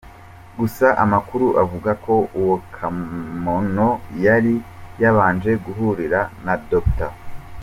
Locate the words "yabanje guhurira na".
5.01-6.53